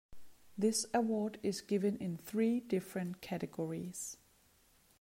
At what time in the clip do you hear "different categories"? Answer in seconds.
2.59-4.17